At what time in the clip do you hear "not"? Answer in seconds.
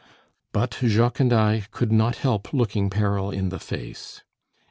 1.91-2.15